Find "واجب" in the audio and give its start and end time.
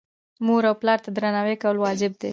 1.79-2.11